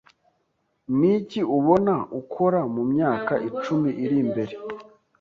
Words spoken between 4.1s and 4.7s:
imbere?